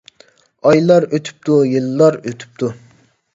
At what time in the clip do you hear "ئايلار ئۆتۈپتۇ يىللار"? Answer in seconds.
0.69-2.19